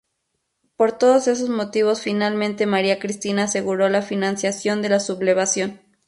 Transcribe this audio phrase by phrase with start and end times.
[0.77, 5.79] Por todos esos motivos finalmente María Cristina aseguró la financiación de la sublevación.